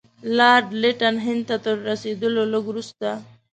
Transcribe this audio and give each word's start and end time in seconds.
لارډ 0.37 0.67
لیټن 0.81 1.15
هند 1.25 1.41
ته 1.49 1.55
تر 1.63 1.75
رسېدلو 1.89 2.43
لږ 2.53 2.63
وروسته. 2.67 3.09